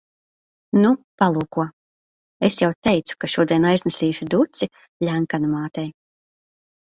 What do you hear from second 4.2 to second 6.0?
duci Ļenkanu mātei.